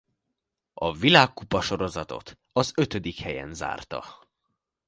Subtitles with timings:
[0.73, 4.27] A Világkupa-sorozatot az ötödik helyen zárta.